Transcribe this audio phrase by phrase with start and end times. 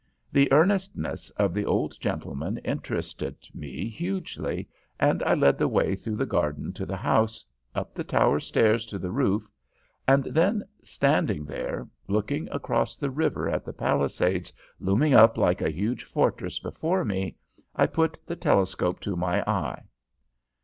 [0.31, 4.67] "The earnestness of the old gentleman interested me hugely,
[4.99, 8.87] and I led the way through the garden to the house, up the tower stairs
[8.87, 9.47] to the roof,
[10.07, 15.69] and then standing there, looking across the river at the Palisades looming up like a
[15.69, 17.37] huge fortress before me,
[17.75, 19.83] I put the telescope to my eye.